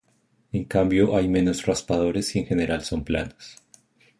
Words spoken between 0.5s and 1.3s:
En cambio hay